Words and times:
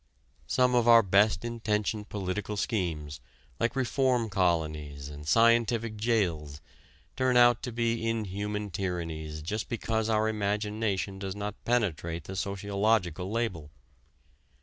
Some 0.47 0.73
of 0.73 0.87
our 0.87 1.03
best 1.03 1.45
intentioned 1.45 2.09
political 2.09 2.57
schemes, 2.57 3.21
like 3.59 3.75
reform 3.75 4.31
colonies 4.31 5.09
and 5.09 5.27
scientific 5.27 5.95
jails, 5.95 6.59
turn 7.15 7.37
out 7.37 7.61
to 7.61 7.71
be 7.71 8.09
inhuman 8.09 8.71
tyrannies 8.71 9.43
just 9.43 9.69
because 9.69 10.09
our 10.09 10.27
imagination 10.27 11.19
does 11.19 11.35
not 11.35 11.63
penetrate 11.65 12.23
the 12.23 12.35
sociological 12.35 13.29
label. 13.29 13.69